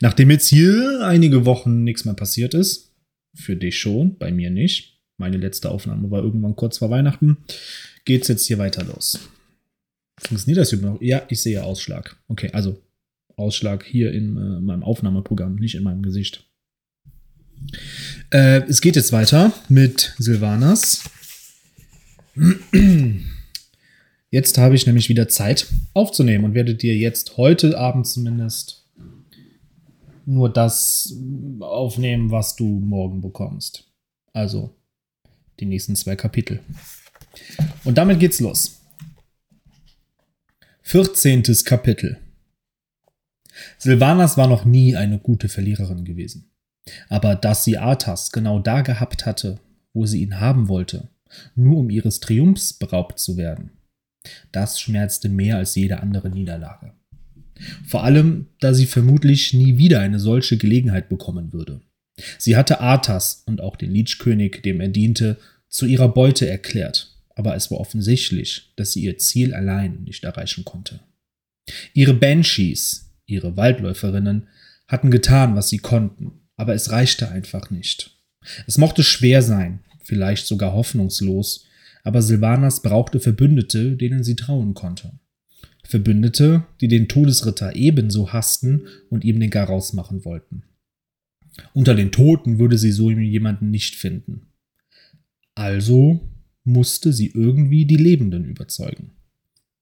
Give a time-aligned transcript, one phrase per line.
[0.00, 2.92] Nachdem jetzt hier einige Wochen nichts mehr passiert ist,
[3.34, 4.98] für dich schon, bei mir nicht.
[5.18, 7.38] Meine letzte Aufnahme war irgendwann kurz vor Weihnachten.
[8.06, 9.20] Geht's jetzt hier weiter los.
[10.18, 11.06] Funktioniert das überhaupt noch?
[11.06, 12.16] Ja, ich sehe Ausschlag.
[12.28, 12.80] Okay, also
[13.36, 16.46] Ausschlag hier in äh, meinem Aufnahmeprogramm, nicht in meinem Gesicht.
[18.30, 21.04] Äh, es geht jetzt weiter mit Silvanas.
[24.30, 28.79] Jetzt habe ich nämlich wieder Zeit aufzunehmen und werde dir jetzt heute Abend zumindest
[30.30, 31.12] nur das
[31.58, 33.90] aufnehmen, was du morgen bekommst.
[34.32, 34.76] Also
[35.58, 36.60] die nächsten zwei Kapitel.
[37.84, 38.80] Und damit geht's los.
[40.82, 41.42] 14.
[41.64, 42.18] Kapitel.
[43.78, 46.50] Silvanas war noch nie eine gute Verliererin gewesen.
[47.08, 49.58] Aber dass sie Arthas genau da gehabt hatte,
[49.92, 51.08] wo sie ihn haben wollte,
[51.54, 53.72] nur um ihres Triumphs beraubt zu werden,
[54.52, 56.94] das schmerzte mehr als jede andere Niederlage.
[57.86, 61.80] Vor allem, da sie vermutlich nie wieder eine solche Gelegenheit bekommen würde.
[62.38, 67.54] Sie hatte Arthas und auch den Lichkönig, dem er diente, zu ihrer Beute erklärt, aber
[67.54, 71.00] es war offensichtlich, dass sie ihr Ziel allein nicht erreichen konnte.
[71.94, 74.48] Ihre Banshees, ihre Waldläuferinnen,
[74.88, 78.18] hatten getan, was sie konnten, aber es reichte einfach nicht.
[78.66, 81.66] Es mochte schwer sein, vielleicht sogar hoffnungslos,
[82.02, 85.12] aber Silvanas brauchte Verbündete, denen sie trauen konnte.
[85.90, 90.62] Verbündete, die den Todesritter ebenso hassten und ihm den Garaus machen wollten.
[91.74, 94.46] Unter den Toten würde sie so jemanden nicht finden.
[95.56, 96.20] Also
[96.62, 99.12] musste sie irgendwie die Lebenden überzeugen.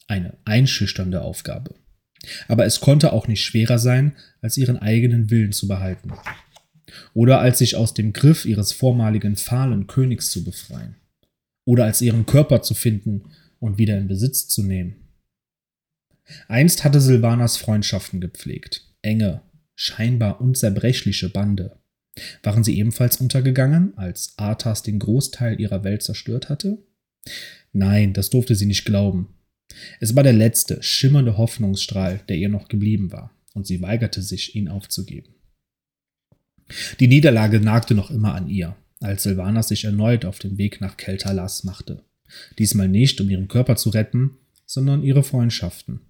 [0.07, 1.75] Eine einschüchternde Aufgabe.
[2.49, 6.11] Aber es konnte auch nicht schwerer sein, als ihren eigenen Willen zu behalten.
[7.13, 10.97] Oder als sich aus dem Griff ihres vormaligen fahlen Königs zu befreien.
[11.67, 13.25] Oder als ihren Körper zu finden
[13.61, 15.08] und wieder in Besitz zu nehmen.
[16.49, 18.87] Einst hatte Silvanas Freundschaften gepflegt.
[19.03, 19.43] Enge,
[19.75, 21.79] scheinbar unzerbrechliche Bande.
[22.43, 26.79] Waren sie ebenfalls untergegangen, als Arthas den Großteil ihrer Welt zerstört hatte?
[27.73, 29.35] Nein, das durfte sie nicht glauben.
[30.01, 34.55] Es war der letzte, schimmernde Hoffnungsstrahl, der ihr noch geblieben war, und sie weigerte sich,
[34.57, 35.35] ihn aufzugeben.
[37.01, 40.97] Die Niederlage nagte noch immer an ihr, als Silvanas sich erneut auf den Weg nach
[40.97, 42.03] Keltalas machte.
[42.59, 44.37] Diesmal nicht, um ihren Körper zu retten,
[44.67, 46.01] sondern ihre Freundschaften.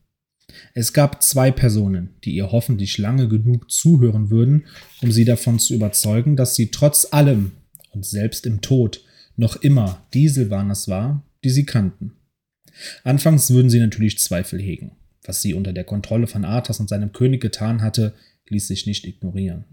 [0.74, 4.64] Es gab zwei Personen, die ihr hoffentlich lange genug zuhören würden,
[5.02, 7.52] um sie davon zu überzeugen, dass sie trotz allem
[7.90, 9.02] und selbst im Tod
[9.36, 12.12] noch immer die Silvanas war, die sie kannten.
[13.04, 14.92] Anfangs würden sie natürlich Zweifel hegen.
[15.22, 18.14] Was sie unter der Kontrolle von Arthas und seinem König getan hatte,
[18.48, 19.64] ließ sich nicht ignorieren.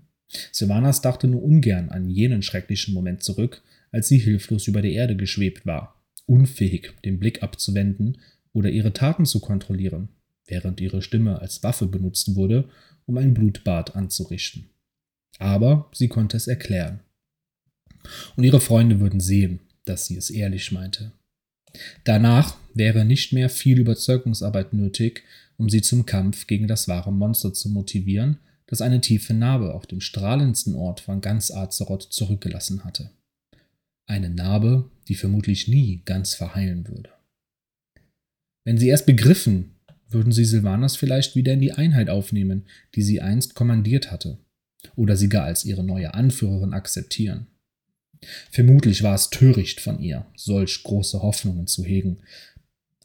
[0.51, 3.61] Sylvanas dachte nur ungern an jenen schrecklichen Moment zurück,
[3.91, 8.17] als sie hilflos über der Erde geschwebt war, unfähig, den Blick abzuwenden
[8.51, 10.09] oder ihre Taten zu kontrollieren,
[10.47, 12.69] während ihre Stimme als Waffe benutzt wurde,
[13.05, 14.69] um ein Blutbad anzurichten.
[15.37, 17.01] Aber sie konnte es erklären.
[18.35, 21.11] Und ihre Freunde würden sehen, dass sie es ehrlich meinte.
[22.03, 25.23] Danach wäre nicht mehr viel Überzeugungsarbeit nötig,
[25.57, 29.85] um sie zum Kampf gegen das wahre Monster zu motivieren, das eine tiefe Narbe auf
[29.85, 33.11] dem strahlendsten Ort von ganz Azeroth zurückgelassen hatte.
[34.07, 37.09] Eine Narbe, die vermutlich nie ganz verheilen würde.
[38.63, 39.74] Wenn sie erst begriffen,
[40.09, 44.37] würden sie Silvanas vielleicht wieder in die Einheit aufnehmen, die sie einst kommandiert hatte,
[44.95, 47.47] oder sie gar als ihre neue Anführerin akzeptieren.
[48.51, 52.19] Vermutlich war es töricht von ihr, solch große Hoffnungen zu hegen.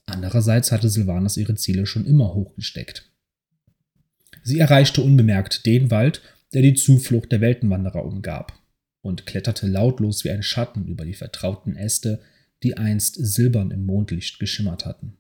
[0.07, 3.11] Andererseits hatte Silvanas ihre Ziele schon immer hochgesteckt.
[4.43, 6.23] Sie erreichte unbemerkt den Wald,
[6.53, 8.59] der die Zuflucht der Weltenwanderer umgab,
[9.03, 12.21] und kletterte lautlos wie ein Schatten über die vertrauten Äste,
[12.63, 15.17] die einst silbern im Mondlicht geschimmert hatten.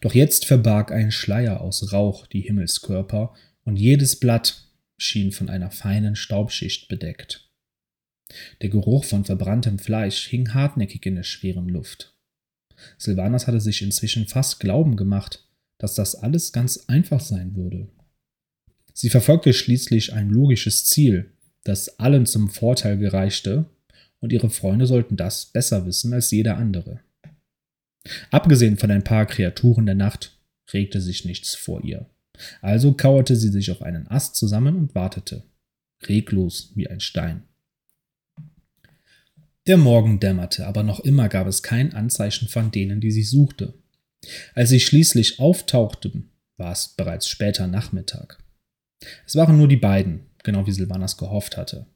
[0.00, 4.66] Doch jetzt verbarg ein Schleier aus Rauch die Himmelskörper, und jedes Blatt
[4.96, 7.50] schien von einer feinen Staubschicht bedeckt.
[8.62, 12.14] Der Geruch von verbranntem Fleisch hing hartnäckig in der schweren Luft.
[12.98, 15.46] Silvanas hatte sich inzwischen fast Glauben gemacht,
[15.78, 17.88] dass das alles ganz einfach sein würde.
[18.92, 21.32] Sie verfolgte schließlich ein logisches Ziel,
[21.64, 23.66] das allen zum Vorteil gereichte,
[24.18, 27.00] und ihre Freunde sollten das besser wissen als jeder andere.
[28.30, 30.38] Abgesehen von ein paar Kreaturen der Nacht
[30.72, 32.06] regte sich nichts vor ihr.
[32.62, 35.44] Also kauerte sie sich auf einen Ast zusammen und wartete,
[36.04, 37.42] reglos wie ein Stein.
[39.66, 43.74] Der Morgen dämmerte, aber noch immer gab es kein Anzeichen von denen, die sie suchte.
[44.54, 48.38] Als sie schließlich auftauchten, war es bereits später Nachmittag.
[49.26, 51.86] Es waren nur die beiden, genau wie Silvanas gehofft hatte.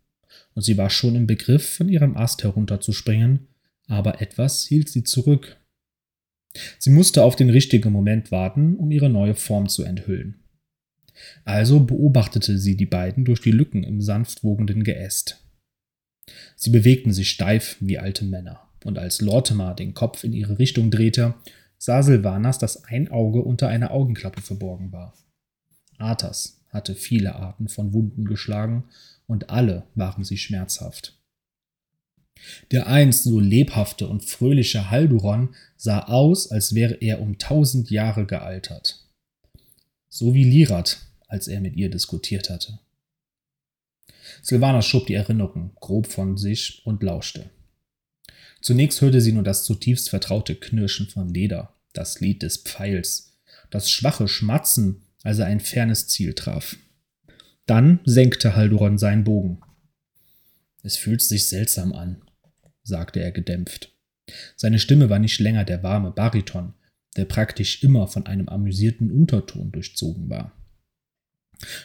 [0.54, 3.48] Und sie war schon im Begriff, von ihrem Ast herunterzuspringen,
[3.86, 5.56] aber etwas hielt sie zurück.
[6.78, 10.44] Sie musste auf den richtigen Moment warten, um ihre neue Form zu enthüllen.
[11.44, 15.44] Also beobachtete sie die beiden durch die Lücken im sanft wogenden Geäst.
[16.56, 20.90] Sie bewegten sich steif wie alte Männer, und als Lortimer den Kopf in ihre Richtung
[20.90, 21.34] drehte,
[21.78, 25.14] sah Silvanas, dass ein Auge unter einer Augenklappe verborgen war.
[25.98, 28.84] Arthas hatte viele Arten von Wunden geschlagen,
[29.26, 31.18] und alle waren sie schmerzhaft.
[32.70, 38.26] Der einst so lebhafte und fröhliche Halduron sah aus, als wäre er um tausend Jahre
[38.26, 39.06] gealtert.
[40.08, 42.78] So wie Lirat, als er mit ihr diskutiert hatte.
[44.42, 47.50] Silvana schob die Erinnerung grob von sich und lauschte.
[48.60, 53.37] Zunächst hörte sie nur das zutiefst vertraute Knirschen von Leder, das Lied des Pfeils,
[53.70, 56.76] das schwache Schmatzen, als er ein fernes Ziel traf.
[57.66, 59.60] Dann senkte Halduron seinen Bogen.
[60.82, 62.22] Es fühlt sich seltsam an,
[62.84, 63.92] sagte er gedämpft.
[64.56, 66.75] Seine Stimme war nicht länger der warme Bariton,
[67.16, 70.52] der praktisch immer von einem amüsierten Unterton durchzogen war.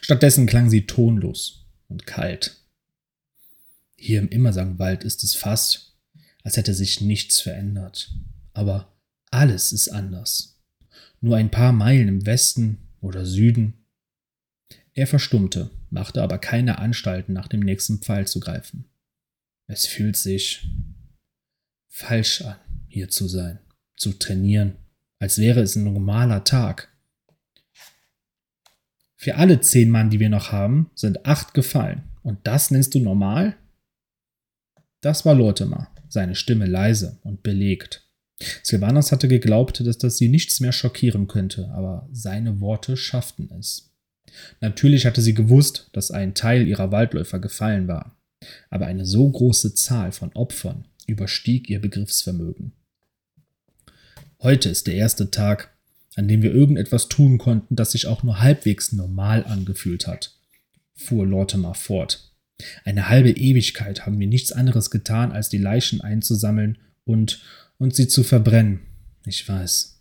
[0.01, 2.57] Stattdessen klang sie tonlos und kalt.
[3.95, 5.97] Hier im Immersangwald ist es fast,
[6.43, 8.11] als hätte sich nichts verändert.
[8.53, 8.93] Aber
[9.29, 10.57] alles ist anders.
[11.21, 13.85] Nur ein paar Meilen im Westen oder Süden.
[14.93, 18.85] Er verstummte, machte aber keine Anstalten, nach dem nächsten Pfeil zu greifen.
[19.71, 20.67] Es fühlt sich
[21.87, 22.55] falsch an,
[22.87, 23.59] hier zu sein,
[23.95, 24.77] zu trainieren,
[25.19, 26.91] als wäre es ein normaler Tag.
[29.15, 32.03] Für alle zehn Mann, die wir noch haben, sind acht gefallen.
[32.23, 33.57] Und das nennst du normal?
[35.01, 38.09] Das war Lortimer, seine Stimme leise und belegt.
[38.63, 43.93] Silvanas hatte geglaubt, dass das sie nichts mehr schockieren könnte, aber seine Worte schafften es.
[44.61, 48.18] Natürlich hatte sie gewusst, dass ein Teil ihrer Waldläufer gefallen war,
[48.69, 52.73] aber eine so große Zahl von Opfern überstieg ihr Begriffsvermögen.
[54.41, 55.73] Heute ist der erste Tag,
[56.15, 60.37] an dem wir irgendetwas tun konnten, das sich auch nur halbwegs normal angefühlt hat,
[60.95, 62.31] fuhr Lortimer fort.
[62.83, 67.41] Eine halbe Ewigkeit haben wir nichts anderes getan, als die Leichen einzusammeln und,
[67.77, 68.81] und sie zu verbrennen.
[69.25, 69.99] Ich weiß.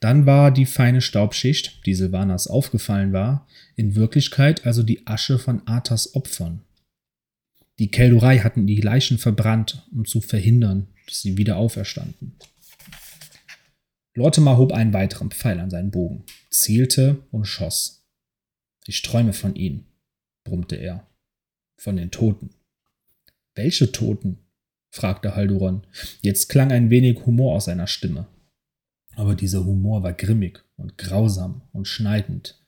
[0.00, 5.66] Dann war die feine Staubschicht, die Silvanas aufgefallen war, in Wirklichkeit also die Asche von
[5.66, 6.62] Arthas Opfern.
[7.78, 12.36] Die Keldurei hatten die Leichen verbrannt, um zu verhindern, dass sie wieder auferstanden.
[14.14, 18.06] Lortimer hob einen weiteren Pfeil an seinen Bogen, zielte und schoss.
[18.86, 19.86] Ich träume von ihnen,
[20.44, 21.06] brummte er.
[21.78, 22.50] Von den Toten.
[23.54, 24.38] Welche Toten?
[24.90, 25.82] fragte Halduron.
[26.22, 28.26] Jetzt klang ein wenig Humor aus seiner Stimme.
[29.14, 32.62] Aber dieser Humor war grimmig und grausam und schneidend.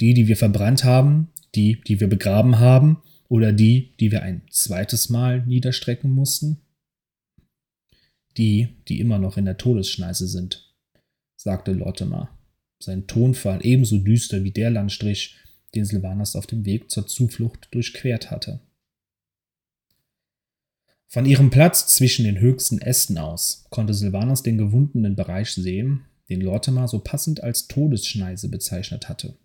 [0.00, 4.42] Die, die wir verbrannt haben, die, die wir begraben haben, oder die, die wir ein
[4.50, 6.60] zweites Mal niederstrecken mussten?
[8.36, 10.74] Die, die immer noch in der Todesschneise sind,
[11.36, 12.36] sagte Lortimer,
[12.80, 15.36] sein Tonfall ebenso düster wie der Landstrich,
[15.74, 18.60] den Silvanas auf dem Weg zur Zuflucht durchquert hatte.
[21.06, 26.40] Von ihrem Platz zwischen den höchsten Ästen aus konnte Silvanas den gewundenen Bereich sehen, den
[26.40, 29.36] Lortimer so passend als Todesschneise bezeichnet hatte.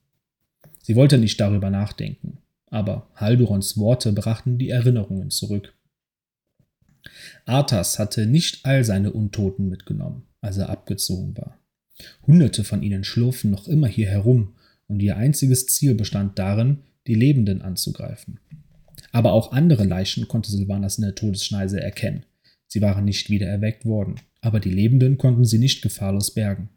[0.82, 2.39] Sie wollte nicht darüber nachdenken
[2.70, 5.74] aber Haldurons Worte brachten die Erinnerungen zurück.
[7.46, 11.58] Arthas hatte nicht all seine Untoten mitgenommen, als er abgezogen war.
[12.26, 14.56] Hunderte von ihnen schlurfen noch immer hier herum,
[14.88, 18.40] und ihr einziges Ziel bestand darin, die Lebenden anzugreifen.
[19.12, 22.26] Aber auch andere Leichen konnte Silvanas in der Todesschneise erkennen.
[22.68, 26.70] Sie waren nicht wieder erweckt worden, aber die Lebenden konnten sie nicht gefahrlos bergen.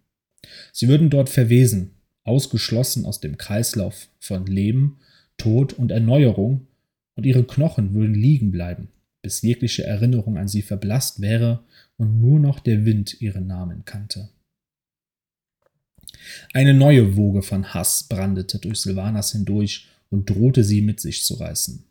[0.72, 1.92] Sie würden dort verwesen,
[2.24, 4.98] ausgeschlossen aus dem Kreislauf von Leben
[5.42, 6.68] Tod und Erneuerung,
[7.16, 8.88] und ihre Knochen würden liegen bleiben,
[9.22, 11.64] bis jegliche Erinnerung an sie verblasst wäre
[11.96, 14.30] und nur noch der Wind ihren Namen kannte.
[16.54, 21.34] Eine neue Woge von Hass brandete durch Silvanas hindurch und drohte sie mit sich zu
[21.34, 21.84] reißen.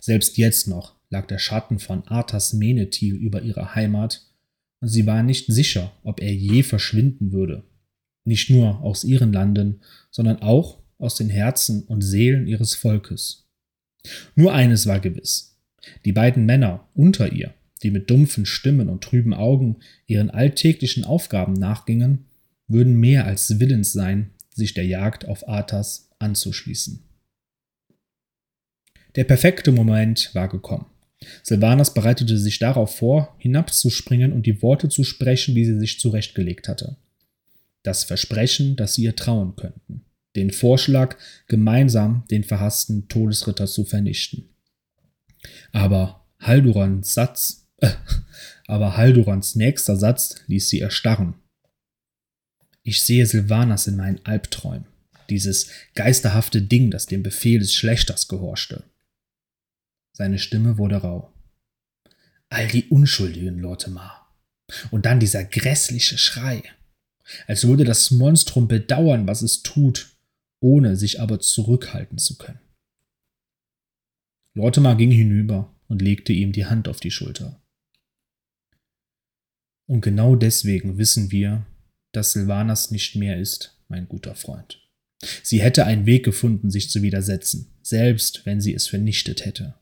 [0.00, 4.26] Selbst jetzt noch lag der Schatten von Arthas Menethil über ihrer Heimat,
[4.80, 7.62] und sie war nicht sicher, ob er je verschwinden würde.
[8.24, 9.80] Nicht nur aus ihren Landen,
[10.10, 13.46] sondern auch aus den Herzen und Seelen ihres Volkes.
[14.34, 15.56] Nur eines war gewiss.
[16.04, 19.76] Die beiden Männer unter ihr, die mit dumpfen Stimmen und trüben Augen
[20.06, 22.26] ihren alltäglichen Aufgaben nachgingen,
[22.68, 27.02] würden mehr als willens sein, sich der Jagd auf Arthas anzuschließen.
[29.16, 30.86] Der perfekte Moment war gekommen.
[31.42, 36.68] Silvanas bereitete sich darauf vor, hinabzuspringen und die Worte zu sprechen, die sie sich zurechtgelegt
[36.68, 36.96] hatte.
[37.82, 40.04] Das Versprechen, dass sie ihr trauen könnten
[40.36, 41.16] den Vorschlag,
[41.48, 44.48] gemeinsam den verhassten Todesritter zu vernichten.
[45.72, 47.90] Aber Haldurans Satz, äh,
[48.66, 51.34] aber Haldurans nächster Satz ließ sie erstarren.
[52.82, 54.86] Ich sehe Silvanas in meinen Albträumen,
[55.28, 58.84] dieses geisterhafte Ding, das dem Befehl des Schlechters gehorchte.
[60.12, 61.32] Seine Stimme wurde rau.
[62.48, 64.34] All die Unschuldigen, Lortemar.
[64.90, 66.62] Und dann dieser grässliche Schrei.
[67.46, 70.09] Als würde das Monstrum bedauern, was es tut,
[70.60, 72.60] ohne sich aber zurückhalten zu können.
[74.54, 77.62] Lortemar ging hinüber und legte ihm die Hand auf die Schulter.
[79.86, 81.66] Und genau deswegen wissen wir,
[82.12, 84.80] dass Silvanas nicht mehr ist, mein guter Freund.
[85.42, 89.74] Sie hätte einen Weg gefunden, sich zu widersetzen, selbst wenn sie es vernichtet hätte.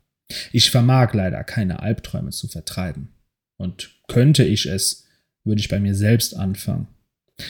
[0.52, 3.14] Ich vermag leider keine Albträume zu vertreiben.
[3.56, 5.06] Und könnte ich es,
[5.44, 6.88] würde ich bei mir selbst anfangen.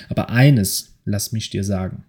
[0.09, 2.05] Aber eines lass mich dir sagen.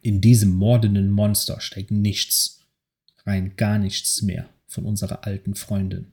[0.00, 2.66] In diesem mordenden Monster steckt nichts,
[3.24, 6.12] rein gar nichts mehr von unserer alten Freundin.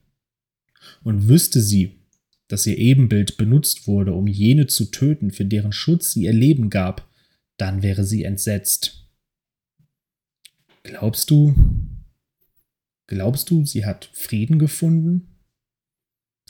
[1.04, 2.00] Und wüsste sie,
[2.48, 6.70] dass ihr Ebenbild benutzt wurde, um jene zu töten, für deren Schutz sie ihr Leben
[6.70, 7.10] gab,
[7.58, 9.08] dann wäre sie entsetzt.
[10.84, 11.56] Glaubst du,
[13.08, 15.40] glaubst du, sie hat Frieden gefunden?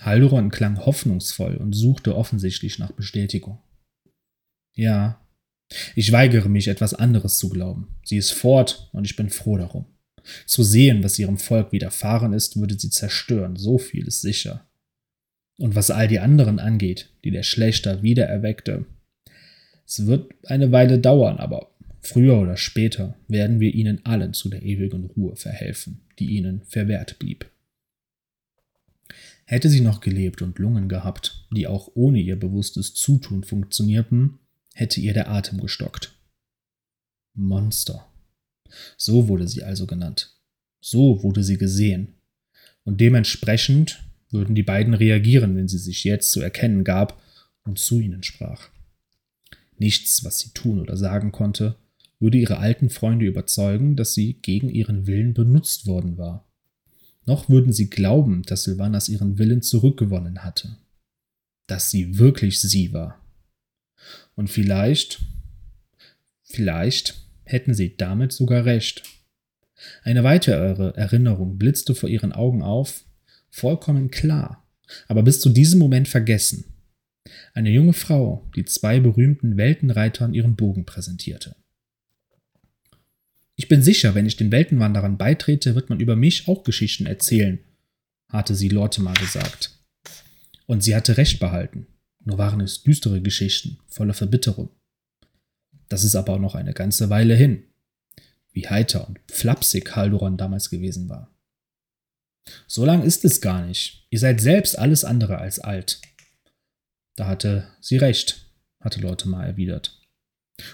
[0.02, 3.60] Haldoron klang hoffnungsvoll und suchte offensichtlich nach Bestätigung.
[4.74, 5.25] Ja,
[5.96, 7.88] ich weigere mich, etwas anderes zu glauben.
[8.04, 9.86] Sie ist fort und ich bin froh darum.
[10.46, 14.68] Zu sehen, was ihrem Volk widerfahren ist, würde sie zerstören, so viel ist sicher.
[15.58, 18.86] Und was all die anderen angeht, die der Schlechter wiedererweckte,
[19.88, 24.64] es wird eine Weile dauern, aber früher oder später werden wir ihnen allen zu der
[24.64, 27.46] ewigen Ruhe verhelfen, die ihnen verwehrt blieb.
[29.46, 34.40] Hätte sie noch gelebt und Lungen gehabt, die auch ohne ihr bewusstes Zutun funktionierten,
[34.76, 36.14] hätte ihr der Atem gestockt.
[37.34, 38.06] Monster.
[38.98, 40.38] So wurde sie also genannt.
[40.82, 42.16] So wurde sie gesehen.
[42.84, 47.22] Und dementsprechend würden die beiden reagieren, wenn sie sich jetzt zu erkennen gab
[47.64, 48.70] und zu ihnen sprach.
[49.78, 51.78] Nichts, was sie tun oder sagen konnte,
[52.20, 56.48] würde ihre alten Freunde überzeugen, dass sie gegen ihren Willen benutzt worden war.
[57.26, 60.78] Noch würden sie glauben, dass Sylvanas ihren Willen zurückgewonnen hatte.
[61.66, 63.25] Dass sie wirklich sie war.
[64.36, 65.22] Und vielleicht,
[66.44, 69.04] vielleicht hätten sie damit sogar recht.
[70.04, 73.06] Eine weitere Erinnerung blitzte vor ihren Augen auf,
[73.50, 74.68] vollkommen klar,
[75.08, 76.66] aber bis zu diesem Moment vergessen.
[77.54, 81.56] Eine junge Frau, die zwei berühmten Weltenreitern ihren Bogen präsentierte.
[83.56, 87.60] Ich bin sicher, wenn ich den Weltenwanderern beitrete, wird man über mich auch Geschichten erzählen,
[88.30, 89.80] hatte sie Lortimer gesagt.
[90.66, 91.88] Und sie hatte recht behalten.
[92.26, 94.70] Nur waren es düstere Geschichten, voller Verbitterung.
[95.88, 97.64] Das ist aber auch noch eine ganze Weile hin.
[98.52, 101.32] Wie heiter und flapsig Haldoran damals gewesen war.
[102.68, 104.08] So lang ist es gar nicht.
[104.10, 106.02] Ihr seid selbst alles andere als alt.
[107.16, 110.02] Da hatte sie recht, hatte Lortimer erwidert.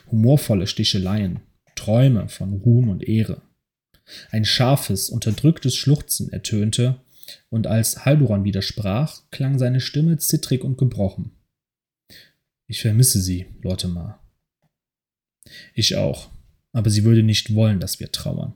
[0.10, 1.42] Humorvolle Sticheleien,
[1.76, 3.42] Träume von Ruhm und Ehre.
[4.32, 7.02] Ein scharfes, unterdrücktes Schluchzen ertönte,
[7.50, 11.32] und als Halduran widersprach, klang seine Stimme zittrig und gebrochen.
[12.72, 14.26] Ich vermisse sie, Lortemar.
[15.74, 16.30] Ich auch,
[16.72, 18.54] aber sie würde nicht wollen, dass wir trauern.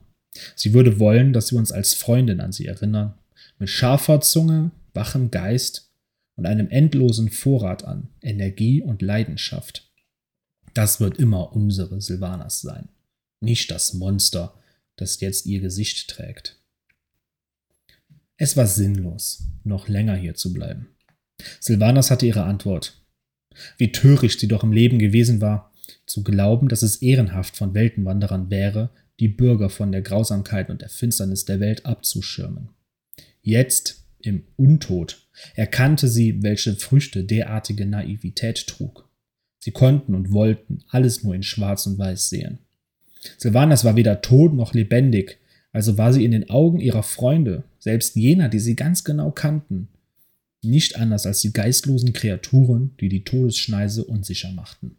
[0.54, 3.18] Sie würde wollen, dass wir uns als Freundin an sie erinnern,
[3.58, 5.92] mit scharfer Zunge, wachem Geist
[6.34, 9.92] und einem endlosen Vorrat an Energie und Leidenschaft.
[10.72, 12.88] Das wird immer unsere Silvanas sein,
[13.40, 14.58] nicht das Monster,
[14.96, 16.58] das jetzt ihr Gesicht trägt.
[18.38, 20.96] Es war sinnlos, noch länger hier zu bleiben.
[21.60, 23.02] Silvanas hatte ihre Antwort.
[23.78, 25.72] Wie töricht sie doch im Leben gewesen war,
[26.06, 30.88] zu glauben, dass es ehrenhaft von Weltenwanderern wäre, die Bürger von der Grausamkeit und der
[30.88, 32.70] Finsternis der Welt abzuschirmen.
[33.42, 39.08] Jetzt, im Untod, erkannte sie, welche Früchte derartige Naivität trug.
[39.58, 42.58] Sie konnten und wollten alles nur in Schwarz und Weiß sehen.
[43.38, 45.38] Sylvanas war weder tot noch lebendig,
[45.72, 49.88] also war sie in den Augen ihrer Freunde, selbst jener, die sie ganz genau kannten,
[50.66, 54.96] nicht anders als die geistlosen Kreaturen, die die Todesschneise unsicher machten.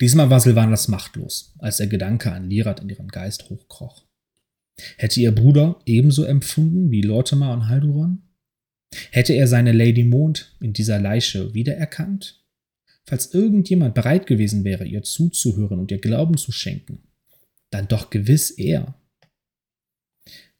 [0.00, 4.04] Diesmal war Silvanas machtlos, als der Gedanke an Lirat in ihren Geist hochkroch.
[4.96, 8.22] Hätte ihr Bruder ebenso empfunden wie Lortimer und Halduron?
[9.10, 12.44] Hätte er seine Lady Mond in dieser Leiche wiedererkannt?
[13.04, 17.02] Falls irgendjemand bereit gewesen wäre, ihr zuzuhören und ihr Glauben zu schenken,
[17.70, 18.94] dann doch gewiss er.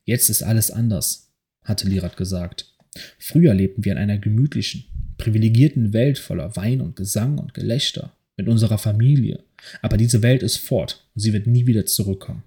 [0.04, 1.30] Jetzt ist alles anders,
[1.62, 2.74] hatte Lirat gesagt.
[3.18, 4.84] Früher lebten wir in einer gemütlichen,
[5.18, 9.44] privilegierten Welt voller Wein und Gesang und Gelächter, mit unserer Familie.
[9.82, 12.42] Aber diese Welt ist fort und sie wird nie wieder zurückkommen.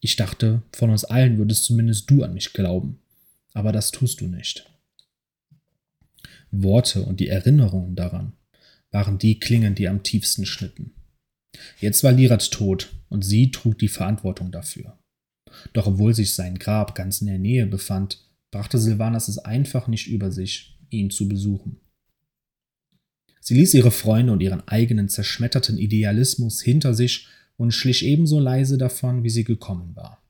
[0.00, 2.98] Ich dachte, von uns allen würdest zumindest du an mich glauben,
[3.52, 4.70] aber das tust du nicht.
[6.50, 8.32] Worte und die Erinnerungen daran
[8.90, 10.92] waren die Klingen, die am tiefsten schnitten.
[11.80, 14.98] Jetzt war Lirat tot und sie trug die Verantwortung dafür.
[15.72, 18.18] Doch obwohl sich sein Grab ganz in der Nähe befand,
[18.54, 21.80] brachte Silvanas es einfach nicht über sich, ihn zu besuchen.
[23.40, 28.78] Sie ließ ihre Freunde und ihren eigenen zerschmetterten Idealismus hinter sich und schlich ebenso leise
[28.78, 30.22] davon, wie sie gekommen war.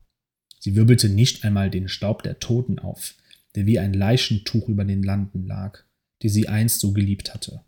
[0.59, 3.15] Sie wirbelte nicht einmal den Staub der Toten auf,
[3.57, 5.85] der wie ein Leichentuch über den Landen lag,
[6.23, 7.61] die sie einst so geliebt hatte.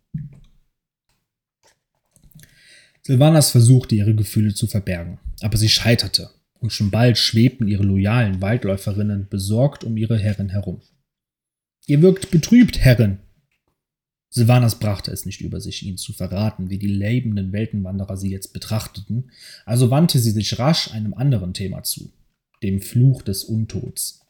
[3.02, 6.30] Silvanas versuchte, ihre Gefühle zu verbergen, aber sie scheiterte,
[6.66, 10.80] und schon bald schwebten ihre loyalen Waldläuferinnen besorgt um ihre Herrin herum.
[11.86, 13.20] Ihr wirkt betrübt, Herrin.
[14.30, 18.52] Silvanas brachte es nicht über sich, ihnen zu verraten, wie die lebenden Weltenwanderer sie jetzt
[18.52, 19.30] betrachteten,
[19.64, 22.10] also wandte sie sich rasch einem anderen Thema zu,
[22.64, 24.22] dem Fluch des Untods.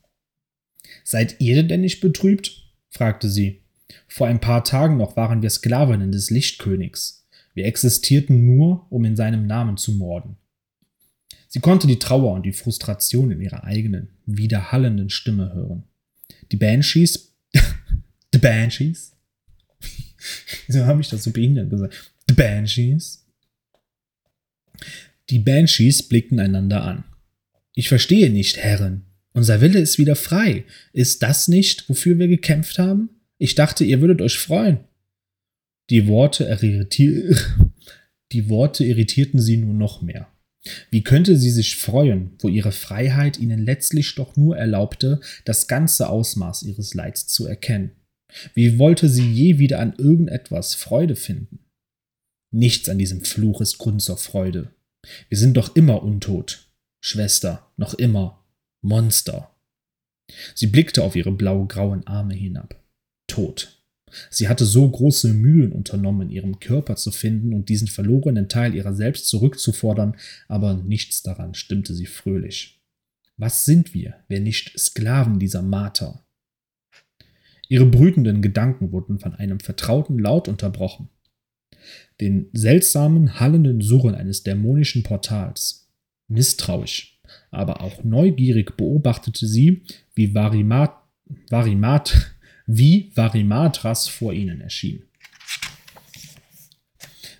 [1.04, 2.70] Seid ihr denn nicht betrübt?
[2.90, 3.62] fragte sie.
[4.08, 7.26] Vor ein paar Tagen noch waren wir Sklavinnen des Lichtkönigs.
[7.54, 10.36] Wir existierten nur, um in seinem Namen zu morden.
[11.48, 15.84] Sie konnte die Trauer und die Frustration in ihrer eigenen, widerhallenden Stimme hören.
[16.52, 17.34] Die Banshees.
[18.32, 19.12] The Banshees?
[20.66, 22.12] Wieso habe ich das so behindert gesagt?
[22.28, 23.24] The Banshees?
[25.30, 27.04] Die Banshees blickten einander an.
[27.74, 29.04] Ich verstehe nicht, Herren.
[29.32, 30.64] Unser Wille ist wieder frei.
[30.92, 33.10] Ist das nicht, wofür wir gekämpft haben?
[33.38, 34.78] Ich dachte, ihr würdet euch freuen.
[35.90, 36.46] Die Worte,
[38.32, 40.28] die Worte irritierten sie nur noch mehr.
[40.90, 46.08] Wie könnte sie sich freuen, wo ihre Freiheit ihnen letztlich doch nur erlaubte, das ganze
[46.08, 47.92] Ausmaß ihres Leids zu erkennen?
[48.54, 51.60] Wie wollte sie je wieder an irgendetwas Freude finden?
[52.52, 54.74] Nichts an diesem Fluch ist Grund zur Freude.
[55.28, 56.70] Wir sind doch immer untot.
[57.00, 58.44] Schwester, noch immer.
[58.82, 59.54] Monster.
[60.54, 62.82] Sie blickte auf ihre blau-grauen Arme hinab.
[63.28, 63.75] Tot.
[64.30, 68.94] Sie hatte so große Mühen unternommen, ihren Körper zu finden und diesen verlorenen Teil ihrer
[68.94, 70.16] selbst zurückzufordern,
[70.48, 72.80] aber nichts daran stimmte sie fröhlich.
[73.36, 76.24] Was sind wir, wenn nicht Sklaven dieser Marter?
[77.68, 81.08] Ihre brütenden Gedanken wurden von einem vertrauten Laut unterbrochen.
[82.20, 85.88] Den seltsamen, hallenden Surren eines dämonischen Portals.
[86.28, 89.82] Misstrauisch, aber auch neugierig beobachtete sie,
[90.14, 90.94] wie Varimat,
[91.50, 92.35] Varimat,
[92.66, 95.04] wie Varimatras vor ihnen erschien.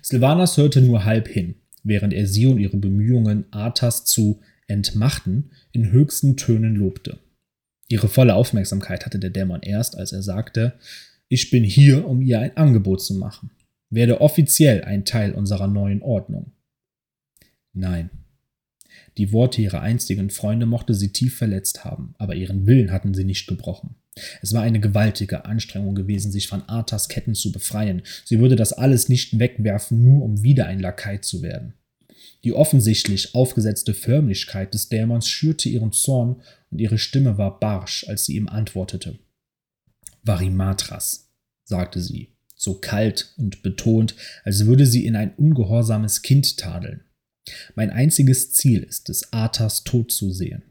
[0.01, 5.91] Silvanas hörte nur halb hin, während er sie und ihre Bemühungen, Arthas zu entmachten, in
[5.91, 7.19] höchsten Tönen lobte.
[7.89, 10.79] Ihre volle Aufmerksamkeit hatte der Dämon erst, als er sagte,
[11.29, 13.51] ich bin hier, um ihr ein Angebot zu machen.
[13.89, 16.51] Werde offiziell ein Teil unserer neuen Ordnung.
[17.73, 18.09] Nein.
[19.17, 23.23] Die Worte ihrer einstigen Freunde mochte sie tief verletzt haben, aber ihren Willen hatten sie
[23.23, 23.95] nicht gebrochen.
[24.41, 28.03] Es war eine gewaltige Anstrengung gewesen, sich von Arthas Ketten zu befreien.
[28.25, 31.73] Sie würde das alles nicht wegwerfen, nur um wieder ein Lakai zu werden.
[32.43, 38.25] Die offensichtlich aufgesetzte Förmlichkeit des Dämons schürte ihren Zorn und ihre Stimme war barsch, als
[38.25, 39.17] sie ihm antwortete.
[40.23, 41.29] Varimatras,
[41.63, 47.01] sagte sie, so kalt und betont, als würde sie in ein ungehorsames Kind tadeln.
[47.75, 50.63] Mein einziges Ziel ist es, Arthas Tod zu sehen.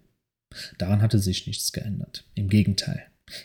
[0.78, 2.24] Daran hatte sich nichts geändert.
[2.34, 3.02] Im Gegenteil.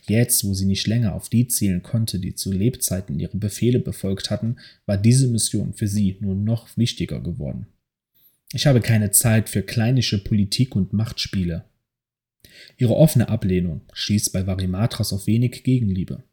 [0.07, 4.29] Jetzt, wo sie nicht länger auf die zielen konnte, die zu Lebzeiten ihre Befehle befolgt
[4.29, 7.67] hatten, war diese Mission für sie nur noch wichtiger geworden.
[8.53, 11.65] Ich habe keine Zeit für kleinische Politik und Machtspiele.
[12.77, 16.23] Ihre offene Ablehnung stieß bei Varimatras auf wenig Gegenliebe.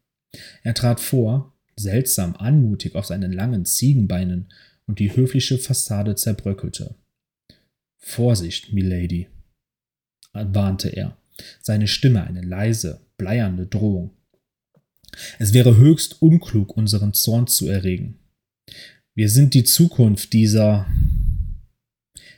[0.63, 4.49] Er trat vor, seltsam anmutig auf seinen langen Ziegenbeinen,
[4.89, 6.95] und die höfliche Fassade zerbröckelte.
[7.99, 9.27] Vorsicht, Milady,
[10.33, 11.15] warnte er,
[11.61, 14.17] seine Stimme eine leise, bleiernde Drohung.
[15.37, 18.17] Es wäre höchst unklug, unseren Zorn zu erregen.
[19.13, 20.87] Wir sind die Zukunft dieser.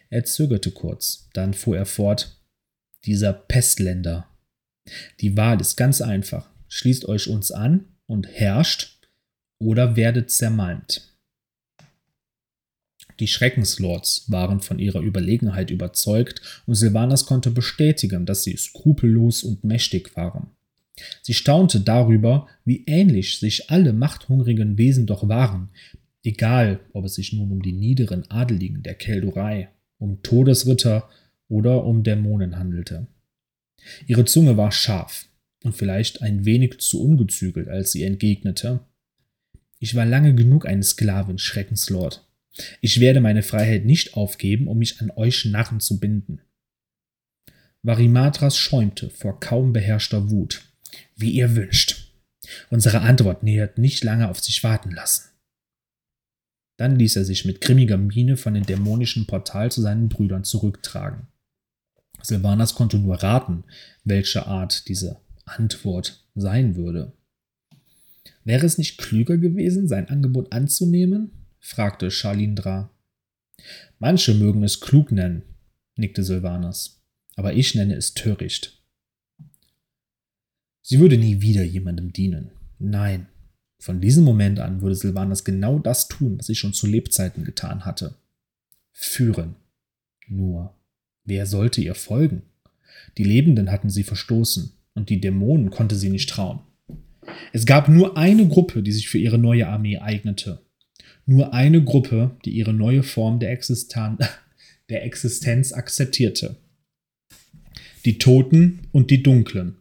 [0.09, 2.37] Er zögerte kurz, dann fuhr er fort.
[3.05, 4.27] Dieser Pestländer.
[5.21, 6.49] Die Wahl ist ganz einfach.
[6.67, 8.99] Schließt euch uns an und herrscht
[9.57, 11.11] oder werdet zermalmt.
[13.19, 19.63] Die Schreckenslords waren von ihrer Überlegenheit überzeugt und Sylvanas konnte bestätigen, dass sie skrupellos und
[19.63, 20.52] mächtig waren.
[21.21, 25.69] Sie staunte darüber, wie ähnlich sich alle machthungrigen Wesen doch waren,
[26.24, 31.10] egal ob es sich nun um die niederen Adeligen der Keldurei, um Todesritter
[31.47, 33.08] oder um Dämonen handelte.
[34.08, 35.28] Ihre Zunge war scharf
[35.63, 38.82] und vielleicht ein wenig zu ungezügelt, als sie entgegnete
[39.80, 42.28] Ich war lange genug ein Sklavin, Schreckenslord.
[42.81, 46.41] Ich werde meine Freiheit nicht aufgeben, um mich an euch Narren zu binden.
[47.81, 50.61] Varimatras schäumte vor kaum beherrschter Wut
[51.15, 52.13] wie ihr wünscht.
[52.69, 55.29] Unsere Antwort nähert nicht lange auf sich warten lassen.
[56.77, 61.27] Dann ließ er sich mit grimmiger Miene von dem dämonischen Portal zu seinen Brüdern zurücktragen.
[62.23, 63.63] Silvanas konnte nur raten,
[64.03, 67.13] welche Art diese Antwort sein würde.
[68.43, 71.40] Wäre es nicht klüger gewesen, sein Angebot anzunehmen?
[71.62, 72.91] Fragte Charlindra.
[74.00, 75.43] Manche mögen es klug nennen,
[75.95, 77.02] nickte Silvanas,
[77.36, 78.84] aber ich nenne es töricht.
[80.82, 82.52] Sie würde nie wieder jemandem dienen.
[82.80, 83.28] Nein,
[83.80, 87.86] von diesem Moment an würde Silvanas genau das tun, was sie schon zu Lebzeiten getan
[87.86, 88.15] hatte.
[88.91, 89.56] Führen.
[90.28, 90.76] Nur,
[91.24, 92.41] wer sollte ihr folgen?
[93.17, 96.60] Die Lebenden hatten sie verstoßen, und die Dämonen konnte sie nicht trauen.
[97.54, 100.62] Es gab nur eine Gruppe, die sich für ihre neue Armee eignete.
[101.25, 104.17] Nur eine Gruppe, die ihre neue Form der, Existan
[104.89, 106.57] der Existenz akzeptierte.
[108.05, 109.77] Die Toten und die Dunklen.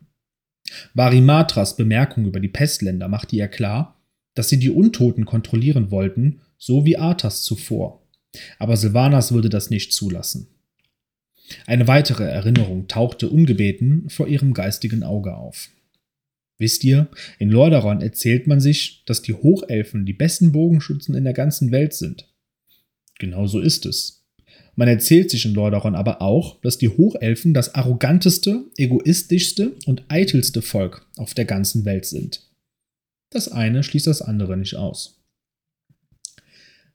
[0.95, 4.01] Varimatras Bemerkung über die Pestländer machte ihr klar,
[4.35, 8.07] dass sie die Untoten kontrollieren wollten, so wie Arthas zuvor.
[8.59, 10.49] Aber Sylvanas würde das nicht zulassen.
[11.67, 15.71] Eine weitere Erinnerung tauchte ungebeten vor ihrem geistigen Auge auf.
[16.61, 21.33] Wisst ihr, in Lordaeron erzählt man sich, dass die Hochelfen die besten Bogenschützen in der
[21.33, 22.29] ganzen Welt sind.
[23.19, 24.27] Genau so ist es.
[24.77, 30.61] Man erzählt sich in Lordaeron aber auch, dass die Hochelfen das arroganteste, egoistischste und eitelste
[30.61, 32.47] Volk auf der ganzen Welt sind.
[33.31, 35.19] Das eine schließt das andere nicht aus.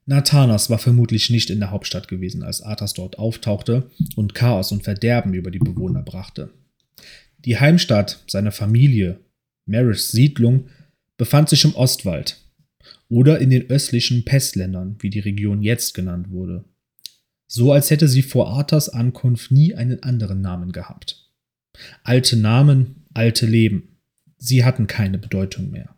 [0.06, 4.84] Nathanas war vermutlich nicht in der Hauptstadt gewesen, als Arthas dort auftauchte und Chaos und
[4.84, 6.51] Verderben über die Bewohner brachte.
[7.39, 9.24] Die Heimstatt seiner Familie
[9.65, 10.69] Marish Siedlung
[11.17, 12.41] befand sich im Ostwald
[13.10, 16.65] oder in den östlichen Pestländern, wie die Region jetzt genannt wurde.
[17.47, 21.32] So als hätte sie vor Arthas Ankunft nie einen anderen Namen gehabt.
[22.04, 23.99] Alte Namen, alte Leben.
[24.38, 25.95] Sie hatten keine Bedeutung mehr.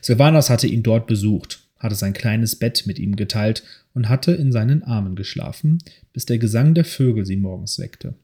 [0.00, 3.62] Sylvanas hatte ihn dort besucht, hatte sein kleines Bett mit ihm geteilt
[3.94, 5.78] und hatte in seinen Armen geschlafen,
[6.12, 8.14] bis der Gesang der Vögel sie morgens weckte.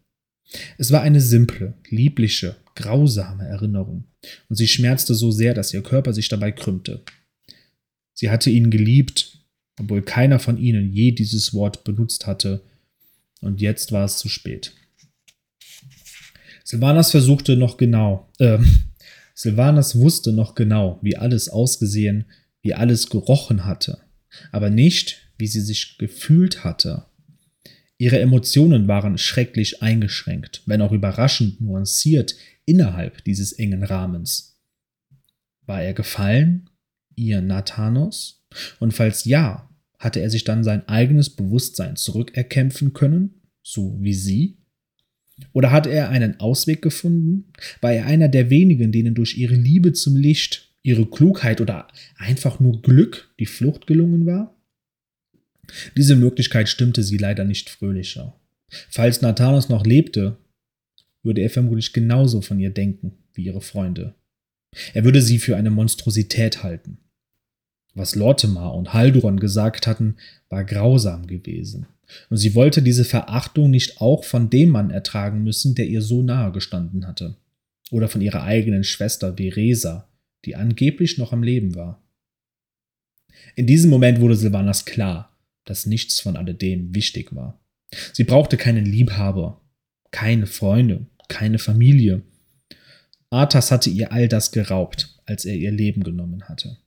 [0.79, 4.05] Es war eine simple, liebliche, grausame Erinnerung,
[4.49, 7.03] und sie schmerzte so sehr, dass ihr Körper sich dabei krümmte.
[8.15, 9.39] Sie hatte ihn geliebt,
[9.79, 12.63] obwohl keiner von ihnen je dieses Wort benutzt hatte,
[13.41, 14.73] und jetzt war es zu spät.
[16.65, 18.59] Silvanas versuchte noch genau, äh,
[19.35, 22.27] Silvanas wusste noch genau, wie alles ausgesehen,
[22.63, 23.99] wie alles gerochen hatte,
[24.53, 27.07] aber nicht, wie sie sich gefühlt hatte.
[28.03, 32.35] Ihre Emotionen waren schrecklich eingeschränkt, wenn auch überraschend nuanciert
[32.65, 34.61] innerhalb dieses engen Rahmens.
[35.67, 36.69] War er gefallen,
[37.15, 38.45] ihr Nathanos?
[38.81, 44.59] Und falls ja, hatte er sich dann sein eigenes Bewusstsein zurückerkämpfen können, so wie sie?
[45.53, 47.53] Oder hatte er einen Ausweg gefunden?
[47.83, 51.87] War er einer der wenigen, denen durch ihre Liebe zum Licht, ihre Klugheit oder
[52.17, 54.61] einfach nur Glück die Flucht gelungen war?
[55.97, 58.35] Diese Möglichkeit stimmte sie leider nicht fröhlicher.
[58.91, 60.37] Falls Nathanos noch lebte,
[61.23, 64.15] würde er vermutlich genauso von ihr denken wie ihre Freunde.
[64.95, 66.99] Er würde sie für eine Monstrosität halten.
[67.95, 70.17] Was Lortimer und Halduron gesagt hatten,
[70.49, 71.87] war grausam gewesen,
[72.31, 76.23] und sie wollte diese Verachtung nicht auch von dem Mann ertragen müssen, der ihr so
[76.23, 77.37] nahe gestanden hatte,
[77.91, 80.09] oder von ihrer eigenen Schwester Veresa,
[80.47, 82.03] die angeblich noch am Leben war.
[83.57, 85.32] In diesem Moment wurde Silvanas klar,
[85.65, 87.61] dass nichts von alledem wichtig war.
[88.13, 89.61] Sie brauchte keinen Liebhaber,
[90.11, 92.23] keine Freunde, keine Familie.
[93.31, 96.79] Arthas hatte ihr all das geraubt, als er ihr Leben genommen hatte.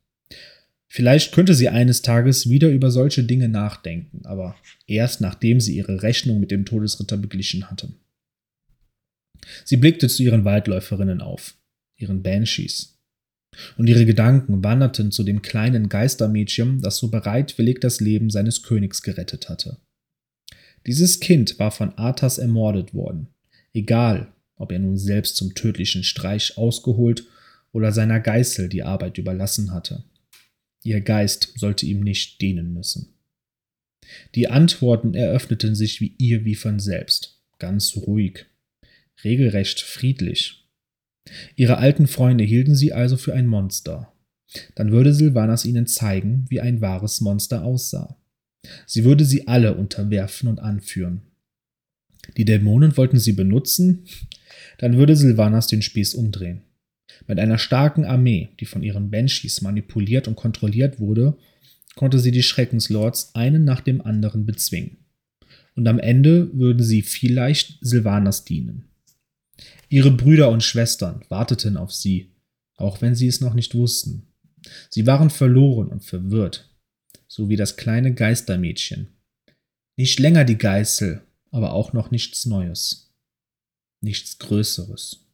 [0.88, 4.56] Vielleicht könnte sie eines Tages wieder über solche Dinge nachdenken, aber
[4.88, 7.90] erst nachdem sie ihre Rechnung mit dem Todesritter beglichen hatte.
[9.64, 11.58] Sie blickte zu ihren Waldläuferinnen auf,
[11.98, 12.94] ihren Banshees,
[13.78, 19.02] und ihre Gedanken wanderten zu dem kleinen Geistermädchen, das so bereitwillig das Leben seines Königs
[19.02, 19.78] gerettet hatte.
[20.86, 23.28] Dieses Kind war von Arthas ermordet worden,
[23.74, 27.26] egal ob er nun selbst zum tödlichen Streich ausgeholt
[27.72, 30.04] oder seiner Geißel die Arbeit überlassen hatte.
[30.84, 33.15] Ihr Geist sollte ihm nicht dienen müssen.
[34.36, 38.46] Die Antworten eröffneten sich wie ihr wie von selbst, ganz ruhig,
[39.24, 40.64] regelrecht friedlich.
[41.56, 44.12] Ihre alten Freunde hielten sie also für ein Monster.
[44.76, 48.18] Dann würde Silvanas ihnen zeigen, wie ein wahres Monster aussah.
[48.86, 51.22] Sie würde sie alle unterwerfen und anführen.
[52.38, 54.06] Die Dämonen wollten sie benutzen,
[54.78, 56.62] dann würde Silvanas den Spieß umdrehen.
[57.28, 61.38] Mit einer starken Armee, die von ihren Banshees manipuliert und kontrolliert wurde,
[61.96, 64.98] konnte sie die Schreckenslords einen nach dem anderen bezwingen.
[65.76, 68.86] Und am Ende würden sie vielleicht Silvanas dienen.
[69.89, 72.32] Ihre Brüder und Schwestern warteten auf sie,
[72.76, 74.28] auch wenn sie es noch nicht wussten.
[74.89, 76.70] Sie waren verloren und verwirrt.
[77.28, 79.10] so wie das kleine Geistermädchen.
[79.98, 83.12] Nicht länger die Geißel, aber auch noch nichts Neues.
[84.00, 85.26] Nichts Größeres.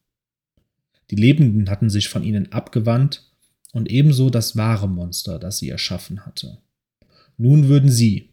[1.10, 3.30] Die Lebenden hatten sich von ihnen abgewandt
[3.74, 6.60] und ebenso das wahre Monster, das sie erschaffen hatte.
[7.38, 8.30] Nun würden sie,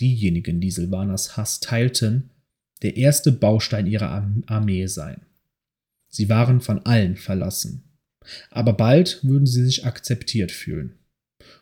[0.00, 2.30] diejenigen, die Silvanas Hass teilten,
[2.82, 5.22] der erste Baustein ihrer Armee sein.
[6.08, 7.84] Sie waren von allen verlassen.
[8.50, 10.98] Aber bald würden sie sich akzeptiert fühlen.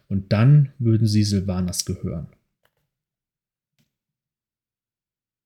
[0.08, 2.28] Und dann würden sie Silvanas gehören.